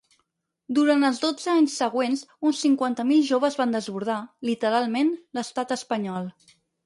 [0.77, 4.17] Durant els dotze anys següents, uns cinquanta mil joves van desbordar,
[4.51, 6.27] literalment, l’estat espanyol.